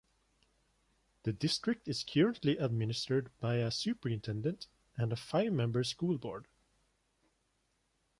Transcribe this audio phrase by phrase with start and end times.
[1.25, 4.65] The district is currently administered by a superintendent
[4.97, 6.47] and a five-member school board.